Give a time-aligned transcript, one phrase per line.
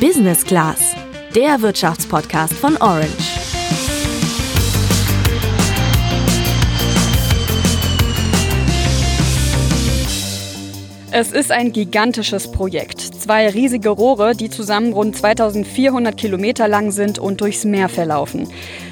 [0.00, 0.94] Business Class,
[1.34, 3.08] der Wirtschaftspodcast von Orange.
[11.12, 13.00] Es ist ein gigantisches Projekt.
[13.00, 18.48] Zwei riesige Rohre, die zusammen rund 2400 Kilometer lang sind und durchs Meer verlaufen.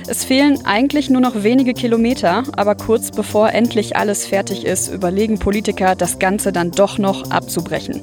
[0.07, 5.39] Es fehlen eigentlich nur noch wenige Kilometer, aber kurz bevor endlich alles fertig ist, überlegen
[5.39, 8.03] Politiker, das Ganze dann doch noch abzubrechen.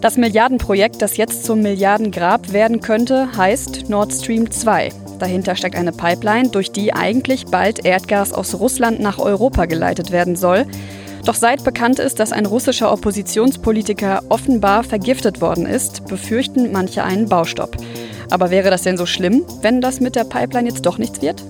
[0.00, 4.90] Das Milliardenprojekt, das jetzt zum Milliardengrab werden könnte, heißt Nord Stream 2.
[5.18, 10.36] Dahinter steckt eine Pipeline, durch die eigentlich bald Erdgas aus Russland nach Europa geleitet werden
[10.36, 10.66] soll.
[11.24, 17.28] Doch seit bekannt ist, dass ein russischer Oppositionspolitiker offenbar vergiftet worden ist, befürchten manche einen
[17.28, 17.76] Baustopp.
[18.30, 21.44] Aber wäre das denn so schlimm, wenn das mit der Pipeline jetzt doch nichts wird?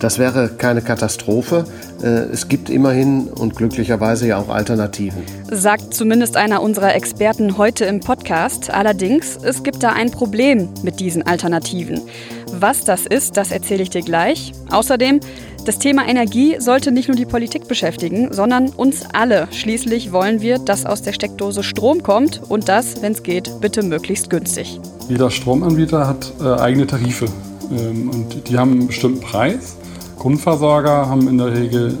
[0.00, 1.64] Das wäre keine Katastrophe.
[2.02, 5.22] Äh, es gibt immerhin und glücklicherweise ja auch Alternativen.
[5.50, 8.70] Sagt zumindest einer unserer Experten heute im Podcast.
[8.70, 12.02] Allerdings, es gibt da ein Problem mit diesen Alternativen.
[12.52, 14.52] Was das ist, das erzähle ich dir gleich.
[14.70, 15.20] Außerdem,
[15.64, 19.48] das Thema Energie sollte nicht nur die Politik beschäftigen, sondern uns alle.
[19.50, 23.82] Schließlich wollen wir, dass aus der Steckdose Strom kommt und das, wenn es geht, bitte
[23.82, 24.78] möglichst günstig.
[25.08, 27.26] Jeder Stromanbieter hat äh, eigene Tarife
[27.70, 29.76] ähm, und die haben einen bestimmten Preis.
[30.18, 31.96] Grundversorger haben in der Regel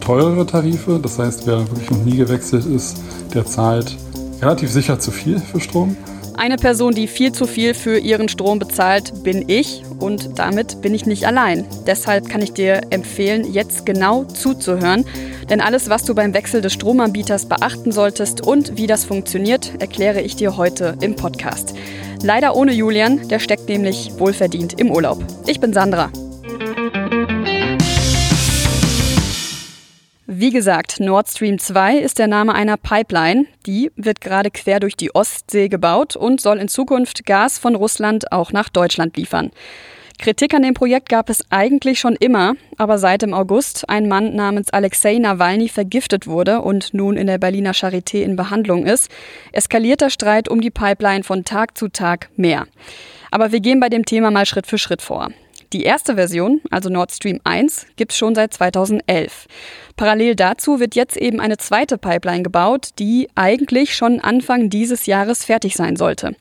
[0.00, 1.00] teurere Tarife.
[1.02, 2.96] Das heißt, wer wirklich noch nie gewechselt ist,
[3.34, 3.96] der zahlt
[4.40, 5.96] relativ sicher zu viel für Strom.
[6.36, 10.94] Eine Person, die viel zu viel für ihren Strom bezahlt, bin ich und damit bin
[10.94, 11.66] ich nicht allein.
[11.86, 15.04] Deshalb kann ich dir empfehlen, jetzt genau zuzuhören,
[15.48, 20.20] denn alles, was du beim Wechsel des Stromanbieters beachten solltest und wie das funktioniert, erkläre
[20.22, 21.74] ich dir heute im Podcast.
[22.22, 25.24] Leider ohne Julian, der steckt nämlich wohlverdient im Urlaub.
[25.46, 26.10] Ich bin Sandra.
[30.40, 33.44] Wie gesagt, Nord Stream 2 ist der Name einer Pipeline.
[33.66, 38.32] Die wird gerade quer durch die Ostsee gebaut und soll in Zukunft Gas von Russland
[38.32, 39.50] auch nach Deutschland liefern.
[40.18, 44.34] Kritik an dem Projekt gab es eigentlich schon immer, aber seit im August ein Mann
[44.34, 49.10] namens Alexei Nawalny vergiftet wurde und nun in der Berliner Charité in Behandlung ist,
[49.52, 52.66] eskaliert der Streit um die Pipeline von Tag zu Tag mehr.
[53.30, 55.28] Aber wir gehen bei dem Thema mal Schritt für Schritt vor.
[55.72, 59.46] Die erste Version, also Nord Stream 1, gibt es schon seit 2011.
[59.94, 65.44] Parallel dazu wird jetzt eben eine zweite Pipeline gebaut, die eigentlich schon Anfang dieses Jahres
[65.44, 66.34] fertig sein sollte.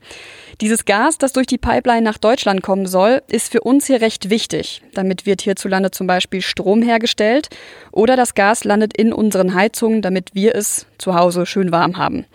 [0.61, 4.31] Dieses Gas, das durch die Pipeline nach Deutschland kommen soll, ist für uns hier recht
[4.31, 4.81] wichtig.
[4.95, 7.49] Damit wird hierzulande zum Beispiel Strom hergestellt
[7.91, 12.25] oder das Gas landet in unseren Heizungen, damit wir es zu Hause schön warm haben.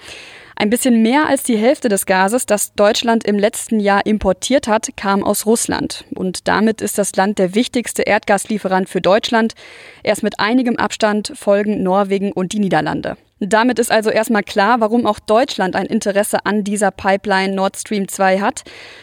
[0.56, 4.96] Ein bisschen mehr als die Hälfte des Gases, das Deutschland im letzten Jahr importiert hat,
[4.96, 6.04] kam aus Russland.
[6.14, 9.54] Und damit ist das Land der wichtigste Erdgaslieferant für Deutschland.
[10.04, 13.16] Erst mit einigem Abstand folgen Norwegen und die Niederlande.
[13.40, 18.06] Damit ist also erstmal klar, warum auch Deutschland ein Interesse an dieser Pipeline Nord Stream
[18.06, 18.62] 2 hat.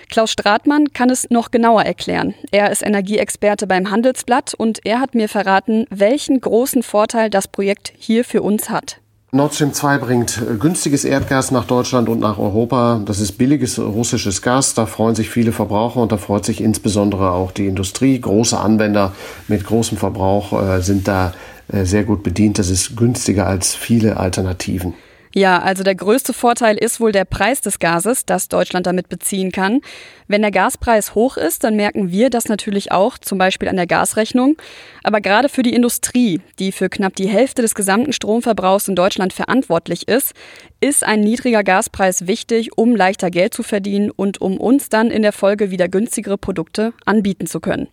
[0.09, 2.33] Klaus Stratmann kann es noch genauer erklären.
[2.51, 7.91] Er ist Energieexperte beim Handelsblatt und er hat mir verraten, welchen großen Vorteil das Projekt
[7.97, 9.01] hier für uns hat.
[9.33, 13.01] Nord Stream 2 bringt äh, günstiges Erdgas nach Deutschland und nach Europa.
[13.05, 14.73] Das ist billiges russisches Gas.
[14.73, 18.19] Da freuen sich viele Verbraucher und da freut sich insbesondere auch die Industrie.
[18.19, 19.13] Große Anwender
[19.47, 21.33] mit großem Verbrauch äh, sind da
[21.71, 22.59] äh, sehr gut bedient.
[22.59, 24.95] Das ist günstiger als viele Alternativen.
[25.33, 29.53] Ja, also der größte Vorteil ist wohl der Preis des Gases, das Deutschland damit beziehen
[29.53, 29.79] kann.
[30.27, 33.87] Wenn der Gaspreis hoch ist, dann merken wir das natürlich auch, zum Beispiel an der
[33.87, 34.57] Gasrechnung.
[35.03, 39.31] Aber gerade für die Industrie, die für knapp die Hälfte des gesamten Stromverbrauchs in Deutschland
[39.31, 40.33] verantwortlich ist,
[40.81, 45.21] ist ein niedriger Gaspreis wichtig, um leichter Geld zu verdienen und um uns dann in
[45.21, 47.87] der Folge wieder günstigere Produkte anbieten zu können.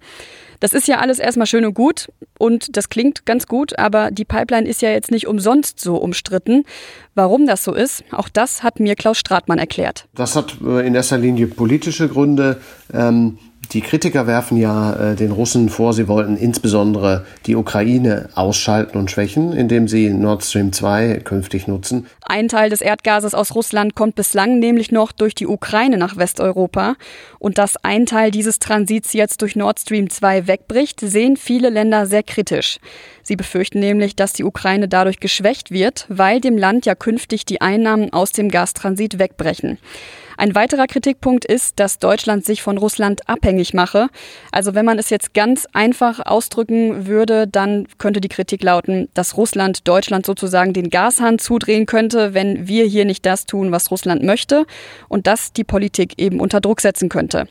[0.61, 2.09] Das ist ja alles erstmal schön und gut
[2.39, 6.65] und das klingt ganz gut, aber die Pipeline ist ja jetzt nicht umsonst so umstritten.
[7.15, 10.07] Warum das so ist, auch das hat mir Klaus Stratmann erklärt.
[10.15, 12.61] Das hat äh, in erster Linie politische Gründe.
[12.93, 13.39] Ähm
[13.73, 19.11] die Kritiker werfen ja äh, den Russen vor, sie wollten insbesondere die Ukraine ausschalten und
[19.11, 22.07] schwächen, indem sie Nord Stream 2 künftig nutzen.
[22.23, 26.95] Ein Teil des Erdgases aus Russland kommt bislang nämlich noch durch die Ukraine nach Westeuropa.
[27.39, 32.07] Und dass ein Teil dieses Transits jetzt durch Nord Stream 2 wegbricht, sehen viele Länder
[32.07, 32.79] sehr kritisch.
[33.23, 37.61] Sie befürchten nämlich, dass die Ukraine dadurch geschwächt wird, weil dem Land ja künftig die
[37.61, 39.79] Einnahmen aus dem Gastransit wegbrechen.
[40.39, 44.07] Ein weiterer Kritikpunkt ist, dass Deutschland sich von Russland abhängig mache.
[44.53, 49.37] Also wenn man es jetzt ganz einfach ausdrücken würde, dann könnte die Kritik lauten, dass
[49.37, 54.23] Russland Deutschland sozusagen den Gashahn zudrehen könnte, wenn wir hier nicht das tun, was Russland
[54.23, 54.65] möchte
[55.09, 57.49] und das die Politik eben unter Druck setzen könnte.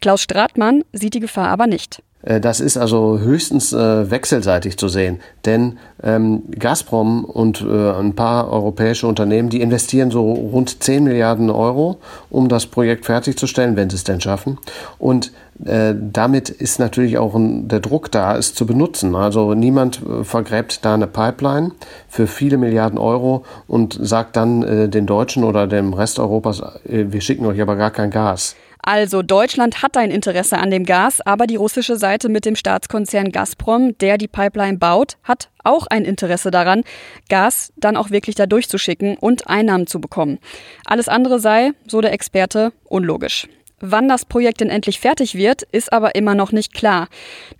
[0.00, 2.04] Klaus Stratmann sieht die Gefahr aber nicht.
[2.22, 8.14] Äh, das ist also höchstens äh, wechselseitig zu sehen, denn ähm, Gazprom und äh, ein
[8.14, 11.98] paar europäische Unternehmen, die investieren so rund 10 Milliarden Euro,
[12.30, 14.58] um das Projekt fertigzustellen, wenn sie es denn schaffen.
[14.98, 15.32] Und
[15.64, 19.16] äh, damit ist natürlich auch ein, der Druck da, es zu benutzen.
[19.16, 21.72] Also niemand äh, vergräbt da eine Pipeline
[22.08, 27.20] für viele Milliarden Euro und sagt dann äh, den Deutschen oder dem Rest Europas, wir
[27.20, 28.54] schicken euch aber gar kein Gas.
[28.90, 33.32] Also Deutschland hat ein Interesse an dem Gas, aber die russische Seite mit dem Staatskonzern
[33.32, 36.84] Gazprom, der die Pipeline baut, hat auch ein Interesse daran,
[37.28, 40.38] Gas dann auch wirklich da durchzuschicken und Einnahmen zu bekommen.
[40.86, 43.46] Alles andere sei, so der Experte, unlogisch.
[43.80, 47.08] Wann das Projekt denn endlich fertig wird, ist aber immer noch nicht klar.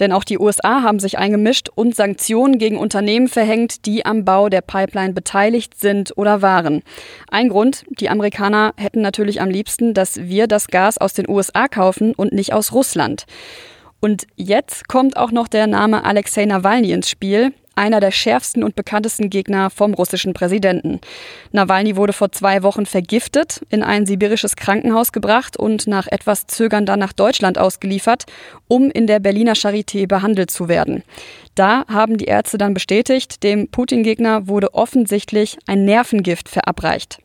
[0.00, 4.48] Denn auch die USA haben sich eingemischt und Sanktionen gegen Unternehmen verhängt, die am Bau
[4.48, 6.82] der Pipeline beteiligt sind oder waren.
[7.30, 11.68] Ein Grund, die Amerikaner hätten natürlich am liebsten, dass wir das Gas aus den USA
[11.68, 13.24] kaufen und nicht aus Russland.
[14.00, 18.74] Und jetzt kommt auch noch der Name Alexei Nawalny ins Spiel einer der schärfsten und
[18.74, 21.00] bekanntesten Gegner vom russischen Präsidenten.
[21.52, 26.84] Nawalny wurde vor zwei Wochen vergiftet, in ein sibirisches Krankenhaus gebracht und nach etwas Zögern
[26.84, 28.26] dann nach Deutschland ausgeliefert,
[28.66, 31.04] um in der Berliner Charité behandelt zu werden.
[31.54, 37.18] Da haben die Ärzte dann bestätigt, dem Putin-Gegner wurde offensichtlich ein Nervengift verabreicht.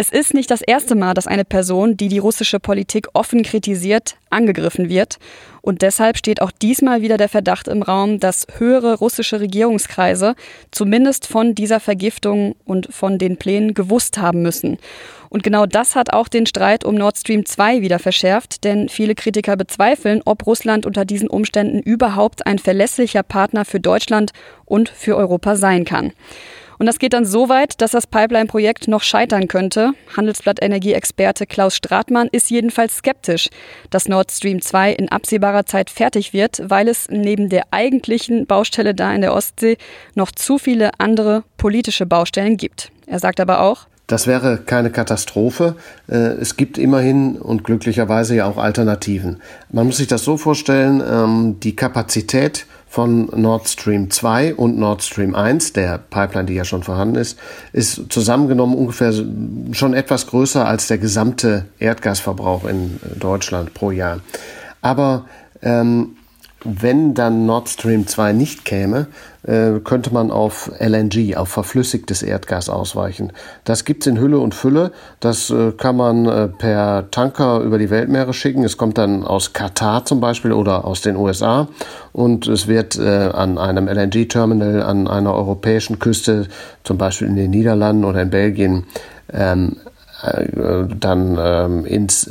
[0.00, 4.14] Es ist nicht das erste Mal, dass eine Person, die die russische Politik offen kritisiert,
[4.30, 5.18] angegriffen wird.
[5.60, 10.36] Und deshalb steht auch diesmal wieder der Verdacht im Raum, dass höhere russische Regierungskreise
[10.70, 14.78] zumindest von dieser Vergiftung und von den Plänen gewusst haben müssen.
[15.30, 19.16] Und genau das hat auch den Streit um Nord Stream 2 wieder verschärft, denn viele
[19.16, 24.30] Kritiker bezweifeln, ob Russland unter diesen Umständen überhaupt ein verlässlicher Partner für Deutschland
[24.64, 26.12] und für Europa sein kann.
[26.78, 29.92] Und das geht dann so weit, dass das Pipeline-Projekt noch scheitern könnte.
[30.16, 33.48] Handelsblatt Energieexperte Klaus Stratmann ist jedenfalls skeptisch,
[33.90, 38.94] dass Nord Stream 2 in absehbarer Zeit fertig wird, weil es neben der eigentlichen Baustelle
[38.94, 39.76] da in der Ostsee
[40.14, 42.90] noch zu viele andere politische Baustellen gibt.
[43.06, 45.76] Er sagt aber auch, das wäre keine Katastrophe.
[46.08, 49.42] Äh, es gibt immerhin und glücklicherweise ja auch Alternativen.
[49.70, 55.02] Man muss sich das so vorstellen, ähm, die Kapazität von Nord Stream 2 und Nord
[55.02, 57.38] Stream 1, der Pipeline, die ja schon vorhanden ist,
[57.72, 59.12] ist zusammengenommen ungefähr
[59.72, 64.20] schon etwas größer als der gesamte Erdgasverbrauch in Deutschland pro Jahr.
[64.80, 65.26] Aber
[65.62, 66.16] ähm,
[66.64, 69.06] wenn dann Nord Stream 2 nicht käme,
[69.44, 73.32] äh, könnte man auf LNG, auf verflüssigtes Erdgas ausweichen.
[73.64, 74.90] Das gibt's in Hülle und Fülle.
[75.20, 78.64] Das äh, kann man äh, per Tanker über die Weltmeere schicken.
[78.64, 81.68] Es kommt dann aus Katar zum Beispiel oder aus den USA
[82.12, 86.48] und es wird an einem LNG-Terminal an einer europäischen Küste,
[86.82, 88.84] zum Beispiel in den Niederlanden oder in Belgien,
[89.32, 89.76] ähm,
[90.98, 92.28] dann ähm, ins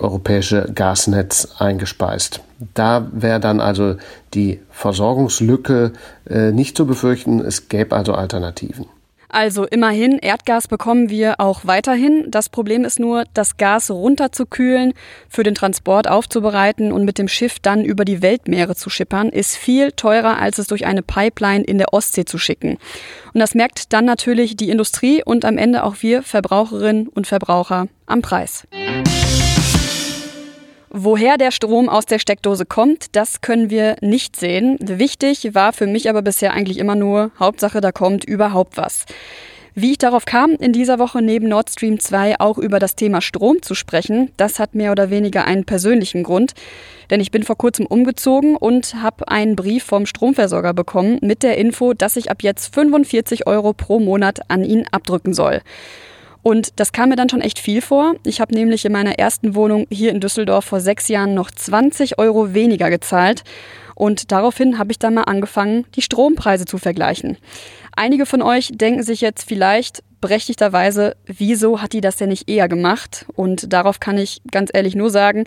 [0.00, 2.40] europäische Gasnetz eingespeist.
[2.74, 3.96] Da wäre dann also
[4.34, 5.92] die Versorgungslücke
[6.28, 7.40] äh, nicht zu befürchten.
[7.40, 8.86] Es gäbe also Alternativen.
[9.30, 12.30] Also immerhin, Erdgas bekommen wir auch weiterhin.
[12.30, 14.94] Das Problem ist nur, das Gas runterzukühlen,
[15.28, 19.54] für den Transport aufzubereiten und mit dem Schiff dann über die Weltmeere zu schippern, ist
[19.54, 22.78] viel teurer, als es durch eine Pipeline in der Ostsee zu schicken.
[23.34, 27.88] Und das merkt dann natürlich die Industrie und am Ende auch wir Verbraucherinnen und Verbraucher
[28.06, 28.66] am Preis.
[30.90, 34.78] Woher der Strom aus der Steckdose kommt, das können wir nicht sehen.
[34.80, 39.04] Wichtig war für mich aber bisher eigentlich immer nur, Hauptsache, da kommt überhaupt was.
[39.74, 43.20] Wie ich darauf kam, in dieser Woche neben Nord Stream 2 auch über das Thema
[43.20, 46.54] Strom zu sprechen, das hat mehr oder weniger einen persönlichen Grund.
[47.10, 51.58] Denn ich bin vor kurzem umgezogen und habe einen Brief vom Stromversorger bekommen mit der
[51.58, 55.60] Info, dass ich ab jetzt 45 Euro pro Monat an ihn abdrücken soll.
[56.42, 58.14] Und das kam mir dann schon echt viel vor.
[58.24, 62.18] Ich habe nämlich in meiner ersten Wohnung hier in Düsseldorf vor sechs Jahren noch 20
[62.18, 63.44] Euro weniger gezahlt.
[63.94, 67.36] Und daraufhin habe ich dann mal angefangen, die Strompreise zu vergleichen.
[67.96, 72.68] Einige von euch denken sich jetzt vielleicht, berechtigterweise, wieso hat die das denn nicht eher
[72.68, 73.26] gemacht?
[73.34, 75.44] Und darauf kann ich ganz ehrlich nur sagen,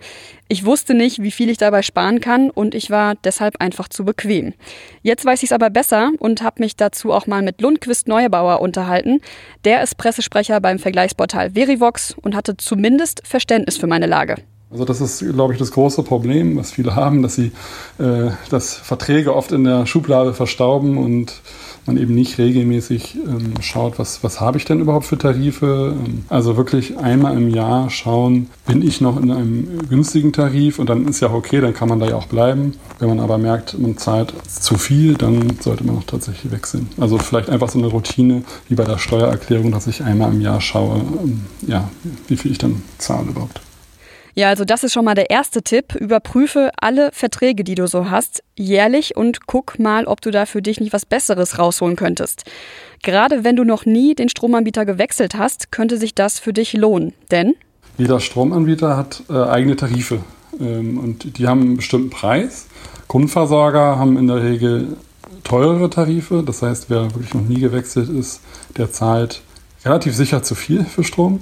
[0.47, 4.05] ich wusste nicht, wie viel ich dabei sparen kann und ich war deshalb einfach zu
[4.05, 4.53] bequem.
[5.01, 8.61] Jetzt weiß ich es aber besser und habe mich dazu auch mal mit Lundquist Neubauer
[8.61, 9.21] unterhalten.
[9.65, 14.35] Der ist Pressesprecher beim Vergleichsportal Verivox und hatte zumindest Verständnis für meine Lage.
[14.71, 17.51] Also das ist, glaube ich, das große Problem, was viele haben, dass sie,
[17.99, 21.41] äh, dass Verträge oft in der Schublade verstauben und
[21.85, 25.95] man eben nicht regelmäßig ähm, schaut, was, was habe ich denn überhaupt für Tarife.
[25.97, 30.89] Ähm, also wirklich einmal im Jahr schauen, bin ich noch in einem günstigen Tarif und
[30.89, 32.75] dann ist ja okay, dann kann man da ja auch bleiben.
[32.99, 36.87] Wenn man aber merkt, man zahlt zu viel, dann sollte man auch tatsächlich wechseln.
[36.97, 40.61] Also vielleicht einfach so eine Routine wie bei der Steuererklärung, dass ich einmal im Jahr
[40.61, 41.89] schaue, ähm, ja,
[42.27, 43.59] wie viel ich dann zahle überhaupt.
[44.33, 45.95] Ja, also das ist schon mal der erste Tipp.
[45.95, 50.61] Überprüfe alle Verträge, die du so hast, jährlich und guck mal, ob du da für
[50.61, 52.43] dich nicht was Besseres rausholen könntest.
[53.03, 57.13] Gerade wenn du noch nie den Stromanbieter gewechselt hast, könnte sich das für dich lohnen.
[57.31, 57.55] Denn
[57.97, 60.19] jeder Stromanbieter hat äh, eigene Tarife
[60.59, 62.67] ähm, und die haben einen bestimmten Preis.
[63.07, 64.95] Grundversorger haben in der Regel
[65.43, 66.43] teurere Tarife.
[66.45, 68.41] Das heißt, wer wirklich noch nie gewechselt ist,
[68.77, 69.41] der zahlt
[69.83, 71.41] relativ sicher zu viel für Strom.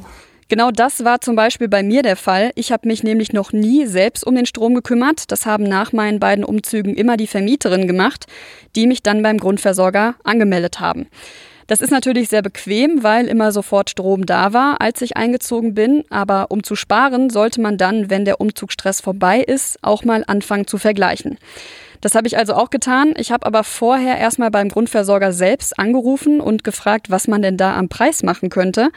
[0.50, 2.50] Genau das war zum Beispiel bei mir der Fall.
[2.56, 5.32] Ich habe mich nämlich noch nie selbst um den Strom gekümmert.
[5.32, 8.26] Das haben nach meinen beiden Umzügen immer die Vermieterinnen gemacht,
[8.76, 11.08] die mich dann beim Grundversorger angemeldet haben.
[11.68, 16.04] Das ist natürlich sehr bequem, weil immer sofort Strom da war, als ich eingezogen bin.
[16.10, 20.66] Aber um zu sparen, sollte man dann, wenn der Umzugsstress vorbei ist, auch mal anfangen
[20.66, 21.38] zu vergleichen.
[22.02, 23.14] Das habe ich also auch getan.
[23.18, 27.76] Ich habe aber vorher erstmal beim Grundversorger selbst angerufen und gefragt, was man denn da
[27.76, 28.92] am Preis machen könnte.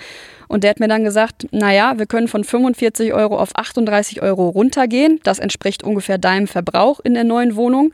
[0.49, 4.49] Und der hat mir dann gesagt, naja, wir können von 45 Euro auf 38 Euro
[4.49, 5.19] runtergehen.
[5.25, 7.93] Das entspricht ungefähr deinem Verbrauch in der neuen Wohnung.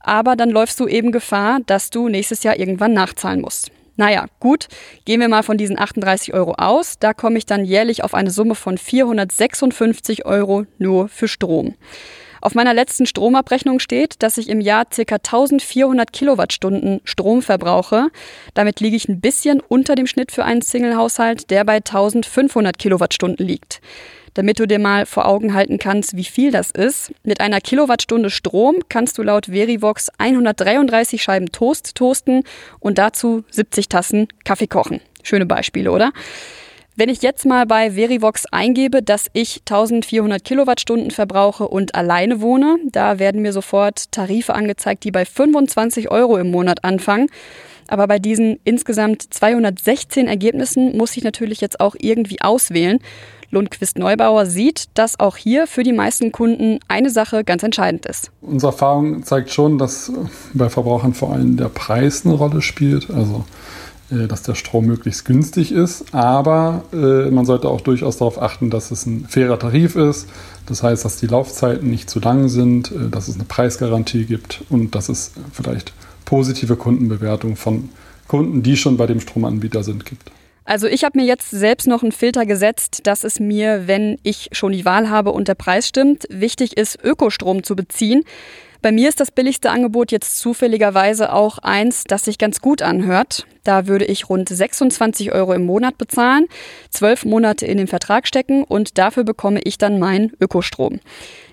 [0.00, 3.70] Aber dann läufst du eben Gefahr, dass du nächstes Jahr irgendwann nachzahlen musst.
[3.96, 4.66] Naja, gut,
[5.04, 6.98] gehen wir mal von diesen 38 Euro aus.
[6.98, 11.74] Da komme ich dann jährlich auf eine Summe von 456 Euro nur für Strom.
[12.44, 15.14] Auf meiner letzten Stromabrechnung steht, dass ich im Jahr ca.
[15.14, 18.08] 1400 Kilowattstunden Strom verbrauche.
[18.52, 23.46] Damit liege ich ein bisschen unter dem Schnitt für einen Single-Haushalt, der bei 1500 Kilowattstunden
[23.46, 23.80] liegt.
[24.34, 27.14] Damit du dir mal vor Augen halten kannst, wie viel das ist.
[27.22, 32.42] Mit einer Kilowattstunde Strom kannst du laut Verivox 133 Scheiben Toast toasten
[32.78, 35.00] und dazu 70 Tassen Kaffee kochen.
[35.22, 36.12] Schöne Beispiele, oder?
[36.96, 42.76] Wenn ich jetzt mal bei Verivox eingebe, dass ich 1400 Kilowattstunden verbrauche und alleine wohne,
[42.84, 47.26] da werden mir sofort Tarife angezeigt, die bei 25 Euro im Monat anfangen.
[47.88, 53.00] Aber bei diesen insgesamt 216 Ergebnissen muss ich natürlich jetzt auch irgendwie auswählen.
[53.50, 58.30] Lundquist Neubauer sieht, dass auch hier für die meisten Kunden eine Sache ganz entscheidend ist.
[58.40, 60.12] Unsere Erfahrung zeigt schon, dass
[60.52, 63.10] bei Verbrauchern vor allem der Preis eine Rolle spielt.
[63.10, 63.44] Also
[64.10, 68.90] dass der Strom möglichst günstig ist, aber äh, man sollte auch durchaus darauf achten, dass
[68.90, 70.28] es ein fairer Tarif ist.
[70.66, 74.62] Das heißt, dass die Laufzeiten nicht zu lang sind, äh, dass es eine Preisgarantie gibt
[74.68, 75.92] und dass es vielleicht
[76.24, 77.88] positive Kundenbewertungen von
[78.28, 80.30] Kunden, die schon bei dem Stromanbieter sind, gibt.
[80.66, 84.48] Also ich habe mir jetzt selbst noch einen Filter gesetzt, dass es mir, wenn ich
[84.52, 88.22] schon die Wahl habe und der Preis stimmt, wichtig ist, Ökostrom zu beziehen.
[88.84, 93.46] Bei mir ist das billigste Angebot jetzt zufälligerweise auch eins, das sich ganz gut anhört.
[93.62, 96.48] Da würde ich rund 26 Euro im Monat bezahlen,
[96.90, 101.00] zwölf Monate in den Vertrag stecken und dafür bekomme ich dann meinen Ökostrom.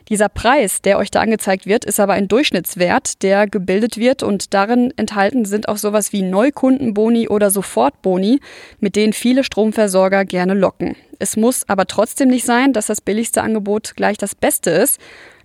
[0.09, 4.53] Dieser Preis, der euch da angezeigt wird, ist aber ein Durchschnittswert, der gebildet wird und
[4.53, 8.41] darin enthalten sind auch sowas wie Neukundenboni oder Sofortboni,
[8.81, 10.97] mit denen viele Stromversorger gerne locken.
[11.17, 14.99] Es muss aber trotzdem nicht sein, dass das billigste Angebot gleich das Beste ist.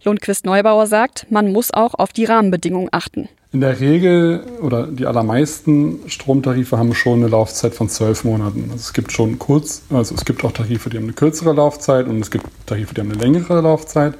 [0.06, 3.28] Lundquist Neubauer sagt, man muss auch auf die Rahmenbedingungen achten.
[3.52, 8.64] In der Regel oder die allermeisten Stromtarife haben schon eine Laufzeit von zwölf Monaten.
[8.64, 12.06] Also es gibt schon kurz, also es gibt auch Tarife, die haben eine kürzere Laufzeit
[12.06, 14.14] und es gibt Tarife, die haben eine längere Laufzeit.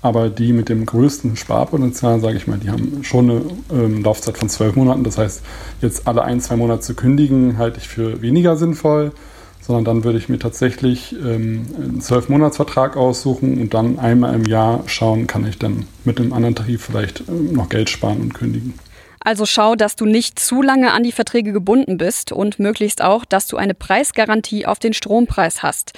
[0.00, 3.42] Aber die mit dem größten Sparpotenzial, sage ich mal, die haben schon eine
[3.72, 5.02] ähm, Laufzeit von zwölf Monaten.
[5.04, 5.42] Das heißt,
[5.82, 9.12] jetzt alle ein, zwei Monate zu kündigen, halte ich für weniger sinnvoll
[9.60, 14.82] sondern dann würde ich mir tatsächlich ähm, einen Zwölf-Monats-Vertrag aussuchen und dann einmal im Jahr
[14.86, 18.74] schauen, kann ich dann mit einem anderen Tarif vielleicht ähm, noch Geld sparen und kündigen.
[19.20, 23.24] Also schau, dass du nicht zu lange an die Verträge gebunden bist und möglichst auch,
[23.24, 25.92] dass du eine Preisgarantie auf den Strompreis hast.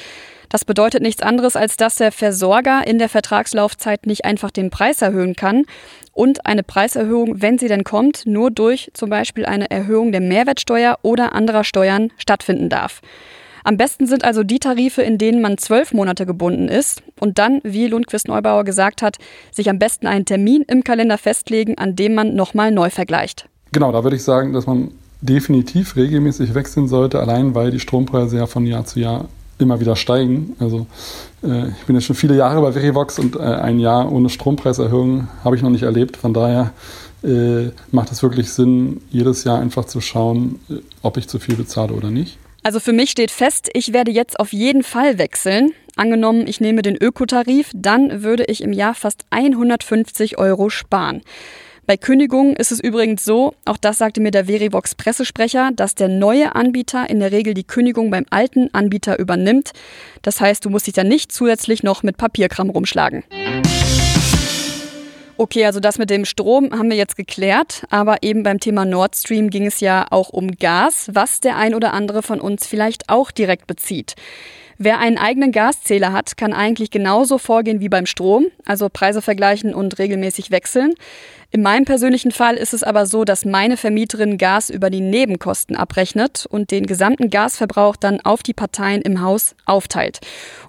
[0.48, 5.00] Das bedeutet nichts anderes, als dass der Versorger in der Vertragslaufzeit nicht einfach den Preis
[5.00, 5.64] erhöhen kann
[6.12, 10.98] und eine Preiserhöhung, wenn sie denn kommt, nur durch zum Beispiel eine Erhöhung der Mehrwertsteuer
[11.02, 13.00] oder anderer Steuern stattfinden darf.
[13.64, 17.60] Am besten sind also die Tarife, in denen man zwölf Monate gebunden ist und dann,
[17.62, 19.18] wie Lundquist Neubauer gesagt hat,
[19.52, 23.48] sich am besten einen Termin im Kalender festlegen, an dem man nochmal neu vergleicht.
[23.72, 24.90] Genau, da würde ich sagen, dass man
[25.20, 29.96] definitiv regelmäßig wechseln sollte, allein weil die Strompreise ja von Jahr zu Jahr immer wieder
[29.96, 30.56] steigen.
[30.58, 30.86] Also
[31.42, 35.28] äh, ich bin jetzt schon viele Jahre bei Verivox und äh, ein Jahr ohne Strompreiserhöhung
[35.44, 36.16] habe ich noch nicht erlebt.
[36.16, 36.72] Von daher
[37.22, 41.56] äh, macht es wirklich Sinn, jedes Jahr einfach zu schauen, äh, ob ich zu viel
[41.56, 42.38] bezahle oder nicht.
[42.62, 45.72] Also für mich steht fest, ich werde jetzt auf jeden Fall wechseln.
[45.96, 51.22] Angenommen, ich nehme den Ökotarif, dann würde ich im Jahr fast 150 Euro sparen.
[51.86, 56.08] Bei Kündigungen ist es übrigens so, auch das sagte mir der Verivox Pressesprecher, dass der
[56.08, 59.72] neue Anbieter in der Regel die Kündigung beim alten Anbieter übernimmt.
[60.22, 63.24] Das heißt, du musst dich dann nicht zusätzlich noch mit Papierkram rumschlagen.
[65.40, 69.16] Okay, also das mit dem Strom haben wir jetzt geklärt, aber eben beim Thema Nord
[69.16, 73.08] Stream ging es ja auch um Gas, was der ein oder andere von uns vielleicht
[73.08, 74.16] auch direkt bezieht.
[74.76, 79.74] Wer einen eigenen Gaszähler hat, kann eigentlich genauso vorgehen wie beim Strom, also Preise vergleichen
[79.74, 80.92] und regelmäßig wechseln.
[81.52, 85.74] In meinem persönlichen Fall ist es aber so, dass meine Vermieterin Gas über die Nebenkosten
[85.74, 90.20] abrechnet und den gesamten Gasverbrauch dann auf die Parteien im Haus aufteilt.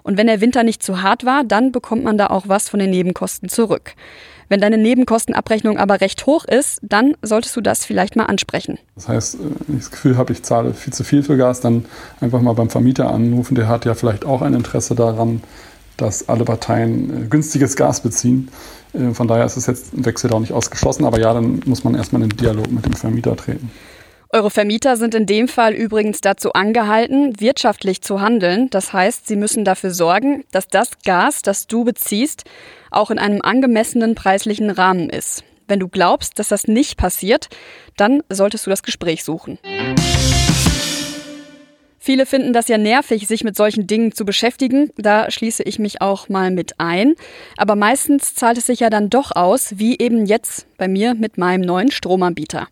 [0.02, 2.80] Und wenn der Winter nicht zu hart war, dann bekommt man da auch was von
[2.80, 3.94] den Nebenkosten zurück.
[4.48, 8.78] Wenn deine Nebenkostenabrechnung aber recht hoch ist, dann solltest du das vielleicht mal ansprechen.
[8.96, 11.86] Das heißt, wenn ich das Gefühl habe, ich zahle viel zu viel für Gas, dann
[12.20, 13.54] einfach mal beim Vermieter anrufen.
[13.54, 15.42] Der hat ja vielleicht auch ein Interesse daran,
[16.02, 18.50] dass alle Parteien äh, günstiges Gas beziehen.
[18.92, 21.04] Äh, von daher ist es jetzt ein Wechsel auch nicht ausgeschlossen.
[21.04, 23.70] Aber ja, dann muss man erstmal in den Dialog mit dem Vermieter treten.
[24.34, 28.70] Eure Vermieter sind in dem Fall übrigens dazu angehalten, wirtschaftlich zu handeln.
[28.70, 32.44] Das heißt, sie müssen dafür sorgen, dass das Gas, das du beziehst,
[32.90, 35.44] auch in einem angemessenen preislichen Rahmen ist.
[35.68, 37.48] Wenn du glaubst, dass das nicht passiert,
[37.98, 39.58] dann solltest du das Gespräch suchen.
[42.04, 44.90] Viele finden das ja nervig, sich mit solchen Dingen zu beschäftigen.
[44.96, 47.14] Da schließe ich mich auch mal mit ein.
[47.56, 51.38] Aber meistens zahlt es sich ja dann doch aus, wie eben jetzt bei mir mit
[51.38, 52.66] meinem neuen Stromanbieter.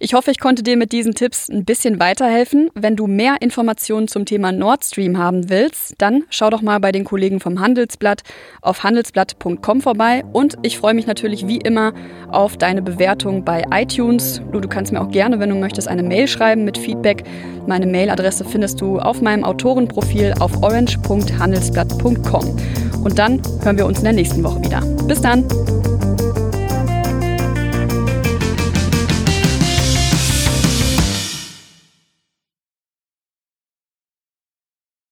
[0.00, 2.70] Ich hoffe, ich konnte dir mit diesen Tipps ein bisschen weiterhelfen.
[2.74, 6.90] Wenn du mehr Informationen zum Thema Nord Stream haben willst, dann schau doch mal bei
[6.90, 8.22] den Kollegen vom Handelsblatt
[8.62, 10.24] auf handelsblatt.com vorbei.
[10.32, 11.94] Und ich freue mich natürlich wie immer
[12.32, 14.42] auf deine Bewertung bei iTunes.
[14.50, 17.22] Du, du kannst mir auch gerne, wenn du möchtest, eine Mail schreiben mit Feedback.
[17.68, 22.56] Meine Mailadresse findest du auf meinem Autorenprofil auf orange.handelsblatt.com.
[23.04, 24.80] Und dann hören wir uns in der nächsten Woche wieder.
[25.06, 25.44] Bis dann!